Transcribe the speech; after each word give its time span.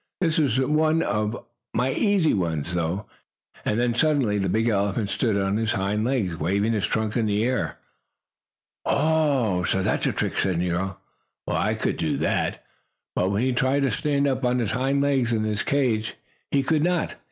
This 0.19 0.39
is 0.39 0.59
only 0.59 0.75
one 0.75 1.01
of 1.03 1.45
my 1.75 1.93
easy 1.93 2.33
ones, 2.33 2.73
though," 2.73 3.05
and 3.63 3.79
then 3.79 3.93
suddenly 3.93 4.39
the 4.39 4.49
big 4.49 4.67
elephant 4.67 5.11
stood 5.11 5.37
on 5.37 5.57
his 5.57 5.73
hind 5.73 6.03
legs, 6.05 6.37
waving 6.37 6.73
his 6.73 6.87
trunk 6.87 7.15
in 7.15 7.27
the 7.27 7.43
air. 7.43 7.77
"Oh, 8.83 9.61
so 9.63 9.83
that's 9.83 10.07
a 10.07 10.11
trick," 10.11 10.33
said 10.39 10.57
Nero. 10.57 10.97
"Well, 11.45 11.57
I 11.57 11.75
could 11.75 11.97
do 11.97 12.17
that." 12.17 12.65
But 13.15 13.29
when 13.29 13.43
he 13.43 13.53
tried 13.53 13.81
to 13.83 13.91
stand 13.91 14.25
up 14.25 14.43
on 14.43 14.57
his 14.57 14.71
hind 14.71 15.01
legs 15.01 15.31
in 15.33 15.43
his 15.43 15.61
cage 15.61 16.15
he 16.49 16.63
could 16.63 16.81
not. 16.81 17.13